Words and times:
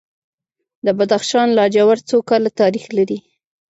د 0.85 0.87
بدخشان 0.97 1.47
لاجورد 1.57 2.03
څو 2.09 2.17
کاله 2.29 2.49
تاریخ 2.61 2.85
لري؟ 2.97 3.19